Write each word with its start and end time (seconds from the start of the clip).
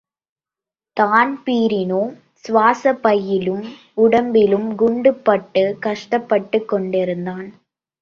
தான்பிரீனோ 0.97 1.99
சுவாசப்பையிலும் 2.45 3.63
உடம்பிலும் 3.97 4.75
குண்டு 4.75 5.13
பட்டுக் 5.23 5.81
கஷ்டப்பட்டுக் 5.81 6.67
கொண்டிருந்தான். 6.67 7.47